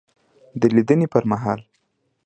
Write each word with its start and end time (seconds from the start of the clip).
دلیدني 0.61 1.07
پر 1.13 1.23
مهال 1.31 1.59